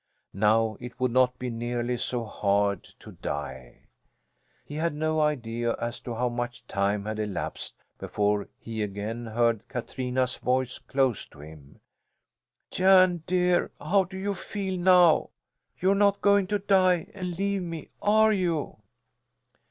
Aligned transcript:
Now 0.33 0.77
it 0.79 0.99
would 0.99 1.11
not 1.11 1.37
be 1.37 1.51
nearly 1.51 1.95
so 1.99 2.25
hard 2.25 2.83
to 2.97 3.11
die. 3.11 3.83
He 4.65 4.73
had 4.73 4.95
no 4.95 5.19
idea 5.21 5.75
as 5.75 5.99
to 5.99 6.15
how 6.15 6.27
much 6.27 6.65
time 6.65 7.05
had 7.05 7.19
elapsed 7.19 7.75
before 7.99 8.47
he 8.57 8.81
again 8.81 9.27
heard 9.27 9.67
Katrina's 9.67 10.37
voice 10.37 10.79
close 10.79 11.27
to 11.27 11.41
him. 11.41 11.81
"Jan, 12.71 13.21
dear, 13.27 13.69
how 13.79 14.05
do 14.05 14.17
you 14.17 14.33
feel 14.33 14.75
now? 14.79 15.29
You're 15.79 15.93
not 15.93 16.19
going 16.19 16.47
to 16.47 16.57
die 16.57 17.05
and 17.13 17.37
leave 17.37 17.61
me, 17.61 17.89
are 18.01 18.33
you?" 18.33 18.77